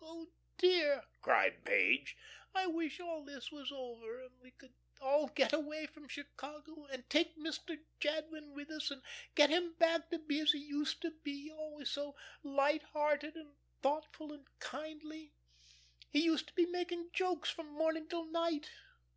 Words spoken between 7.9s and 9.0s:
Jadwin with us,